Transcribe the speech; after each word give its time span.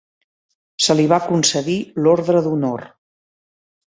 Se 0.85 0.95
li 0.99 1.03
va 1.11 1.19
concedir 1.25 1.75
l'Ordre 2.05 2.41
d'Honor. 2.47 2.87